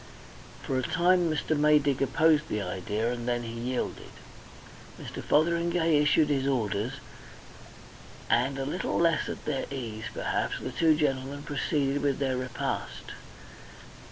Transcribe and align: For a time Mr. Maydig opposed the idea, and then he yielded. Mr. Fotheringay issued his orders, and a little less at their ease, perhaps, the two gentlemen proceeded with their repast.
For 0.63 0.79
a 0.79 0.81
time 0.81 1.29
Mr. 1.29 1.55
Maydig 1.55 2.01
opposed 2.01 2.47
the 2.49 2.59
idea, 2.59 3.11
and 3.13 3.27
then 3.27 3.43
he 3.43 3.53
yielded. 3.53 4.09
Mr. 4.99 5.23
Fotheringay 5.23 5.99
issued 6.01 6.29
his 6.29 6.47
orders, 6.47 6.93
and 8.27 8.57
a 8.57 8.65
little 8.65 8.97
less 8.97 9.29
at 9.29 9.45
their 9.45 9.67
ease, 9.69 10.05
perhaps, 10.11 10.55
the 10.59 10.71
two 10.71 10.95
gentlemen 10.95 11.43
proceeded 11.43 12.01
with 12.01 12.17
their 12.17 12.35
repast. 12.37 13.11